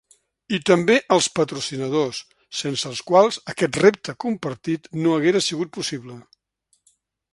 I 0.57 0.59
també 0.69 0.95
als 1.15 1.25
patrocinadors, 1.39 2.21
sense 2.61 2.89
els 2.93 3.03
quals 3.11 3.39
aquest 3.53 3.79
repte 3.83 4.17
compartit 4.25 4.91
no 5.05 5.15
haguera 5.19 5.43
sigut 5.49 5.75
possible. 5.79 6.19